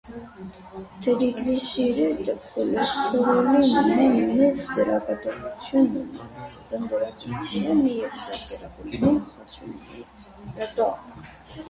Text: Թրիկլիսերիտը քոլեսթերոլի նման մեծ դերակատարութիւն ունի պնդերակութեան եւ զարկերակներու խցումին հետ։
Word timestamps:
Թրիկլիսերիտը 1.07 2.33
քոլեսթերոլի 2.53 3.67
նման 3.75 4.15
մեծ 4.39 4.65
դերակատարութիւն 4.79 5.87
ունի 6.03 6.25
պնդերակութեան 6.71 7.87
եւ 7.99 8.19
զարկերակներու 8.27 9.17
խցումին 9.35 10.55
հետ։ 10.63 10.87